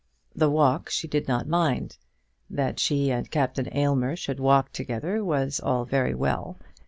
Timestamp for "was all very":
5.23-6.15